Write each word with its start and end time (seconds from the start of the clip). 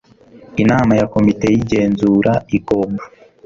inama 0.61 0.93
ya 0.99 1.05
komite 1.13 1.45
y 1.49 1.57
igenzura 1.61 2.31
igomba 2.57 3.03